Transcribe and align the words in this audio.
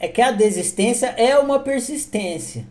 é 0.00 0.08
que 0.08 0.22
a 0.22 0.32
desistência 0.32 1.08
é 1.08 1.38
uma 1.38 1.60
persistência. 1.60 2.64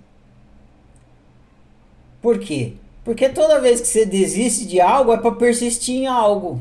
Por 2.20 2.40
quê? 2.40 2.74
Porque 3.06 3.30
toda 3.30 3.62
vez 3.62 3.80
que 3.80 3.88
você 3.88 4.06
desiste 4.06 4.66
de 4.66 4.82
algo 4.82 5.14
é 5.14 5.18
para 5.18 5.32
persistir 5.32 5.96
em 5.96 6.08
algo. 6.08 6.60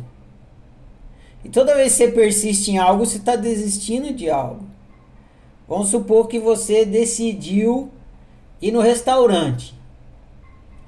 E 1.42 1.48
toda 1.48 1.74
vez 1.74 1.92
que 1.92 1.98
você 1.98 2.08
persiste 2.08 2.70
em 2.70 2.78
algo, 2.78 3.04
você 3.04 3.16
está 3.16 3.34
desistindo 3.34 4.12
de 4.12 4.28
algo. 4.28 4.64
Vamos 5.66 5.88
supor 5.88 6.28
que 6.28 6.38
você 6.38 6.84
decidiu 6.84 7.90
ir 8.60 8.70
no 8.70 8.80
restaurante. 8.80 9.74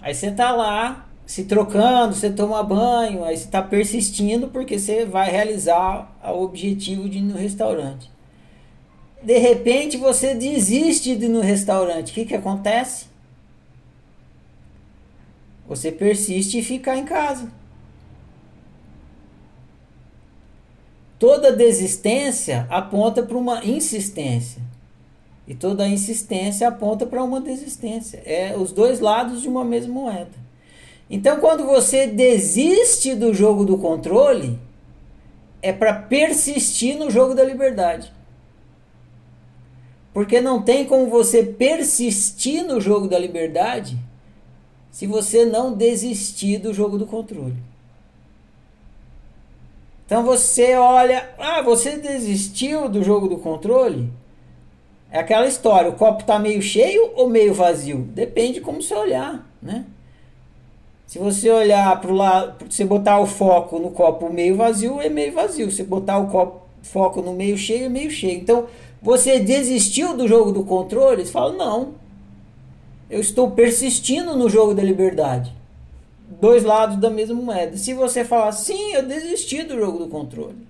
Aí 0.03 0.15
você 0.15 0.27
está 0.27 0.53
lá 0.53 1.07
se 1.27 1.45
trocando, 1.45 2.15
você 2.15 2.31
toma 2.31 2.63
banho, 2.63 3.25
aí 3.25 3.37
você 3.37 3.45
está 3.45 3.63
persistindo 3.63 4.49
porque 4.49 4.79
você 4.79 5.05
vai 5.05 5.31
realizar 5.31 6.17
o 6.25 6.43
objetivo 6.43 7.09
de 7.09 7.19
ir 7.19 7.23
no 7.23 7.37
restaurante. 7.37 8.11
De 9.23 9.39
repente 9.39 9.97
você 9.97 10.35
desiste 10.35 11.15
de 11.15 11.27
ir 11.27 11.29
no 11.29 11.41
restaurante. 11.41 12.11
O 12.11 12.15
que, 12.15 12.25
que 12.25 12.35
acontece? 12.35 13.07
Você 15.69 15.93
persiste 15.93 16.59
em 16.59 16.63
ficar 16.63 16.97
em 16.97 17.05
casa. 17.05 17.51
Toda 21.19 21.53
desistência 21.53 22.67
aponta 22.71 23.23
para 23.23 23.37
uma 23.37 23.65
insistência. 23.65 24.63
E 25.47 25.55
toda 25.55 25.87
insistência 25.87 26.67
aponta 26.67 27.05
para 27.05 27.23
uma 27.23 27.41
desistência. 27.41 28.23
É 28.25 28.57
os 28.57 28.73
dois 28.73 29.01
lados 29.01 29.43
de 29.43 29.49
uma 29.49 29.65
mesma 29.65 29.93
moeda. 29.93 30.31
Então, 31.11 31.39
quando 31.41 31.67
você 31.67 32.07
desiste 32.07 33.15
do 33.15 33.35
jogo 33.35 33.65
do 33.65 33.77
controle, 33.77 34.59
é 35.61 35.73
para 35.73 35.93
persistir 35.93 36.97
no 36.97 37.11
jogo 37.11 37.35
da 37.35 37.45
liberdade. 37.45 38.13
Porque 40.13 40.41
não 40.41 40.63
tem 40.63 40.85
como 40.85 41.07
você 41.09 41.43
persistir 41.43 42.65
no 42.65 42.81
jogo 42.81 43.07
da 43.07 43.19
liberdade 43.19 43.99
se 44.91 45.07
você 45.07 45.45
não 45.45 45.73
desistir 45.73 46.59
do 46.59 46.75
jogo 46.75 46.99
do 46.99 47.07
controle. 47.07 47.57
Então 50.05 50.25
você 50.25 50.75
olha, 50.75 51.31
ah, 51.39 51.63
você 51.63 51.97
desistiu 51.97 52.89
do 52.89 53.03
jogo 53.03 53.29
do 53.29 53.39
controle? 53.39 54.13
É 55.09 55.21
aquela 55.21 55.47
história, 55.47 55.91
o 55.91 55.95
copo 55.95 56.23
está 56.23 56.39
meio 56.39 56.61
cheio 56.61 57.13
ou 57.15 57.29
meio 57.29 57.55
vazio? 57.55 57.99
Depende 57.99 58.61
como 58.61 58.83
você 58.83 58.95
olhar, 58.95 59.49
né? 59.63 59.87
Se 61.07 61.19
você 61.19 61.51
olhar 61.51 62.01
para 62.01 62.11
o 62.11 62.15
lado, 62.15 62.71
você 62.71 62.85
botar 62.85 63.19
o 63.19 63.27
foco 63.27 63.81
no 63.81 63.91
copo 63.91 64.33
meio 64.33 64.57
vazio, 64.57 65.01
é 65.01 65.09
meio 65.09 65.33
vazio. 65.33 65.69
Se 65.69 65.83
botar 65.83 66.19
o 66.19 66.29
copo, 66.29 66.63
foco 66.83 67.23
no 67.23 67.33
meio 67.33 67.57
cheio, 67.57 67.87
é 67.87 67.89
meio 67.89 68.11
cheio. 68.11 68.39
Então, 68.39 68.67
você 69.03 69.39
desistiu 69.39 70.17
do 70.17 70.29
jogo 70.29 70.53
do 70.53 70.65
controle? 70.65 71.25
Você 71.25 71.33
fala, 71.33 71.53
não, 71.53 71.95
eu 73.09 73.21
estou 73.21 73.51
persistindo 73.51 74.37
no 74.37 74.49
jogo 74.49 74.75
da 74.75 74.83
liberdade. 74.83 75.53
Dois 76.41 76.63
lados 76.63 76.97
da 76.97 77.11
mesma 77.11 77.35
moeda. 77.35 77.77
Se 77.77 77.93
você 77.93 78.25
falar, 78.25 78.53
sim, 78.53 78.93
eu 78.93 79.07
desisti 79.07 79.63
do 79.63 79.77
jogo 79.77 79.99
do 79.99 80.09
controle. 80.09 80.69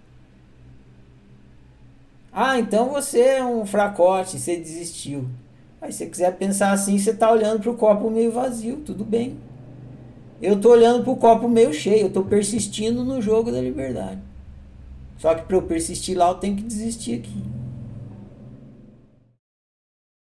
Ah, 2.33 2.59
então 2.59 2.89
você 2.91 3.21
é 3.21 3.45
um 3.45 3.67
fracote, 3.67 4.39
você 4.39 4.57
desistiu. 4.57 5.27
Aí 5.83 5.93
se 5.93 5.99
você 5.99 6.07
quiser 6.07 6.37
pensar 6.37 6.73
assim, 6.73 6.99
você 6.99 7.11
está 7.11 7.31
olhando 7.31 7.61
para 7.61 7.71
o 7.71 7.77
copo 7.77 8.11
meio 8.11 8.31
vazio, 8.31 8.77
tudo 8.79 9.05
bem. 9.05 9.37
Eu 10.41 10.55
estou 10.55 10.73
olhando 10.73 11.03
para 11.03 11.13
o 11.13 11.17
copo 11.17 11.49
meio 11.49 11.75
cheio, 11.75 12.03
eu 12.03 12.07
estou 12.07 12.25
persistindo 12.25 13.05
no 13.05 13.21
jogo 13.21 13.51
da 13.51 13.61
liberdade. 13.61 14.30
Só 15.21 15.35
que 15.35 15.43
para 15.43 15.55
eu 15.55 15.63
persistir 15.63 16.17
lá, 16.17 16.29
eu 16.31 16.35
tenho 16.37 16.57
que 16.57 16.63
desistir 16.63 17.21
aqui. 17.21 17.50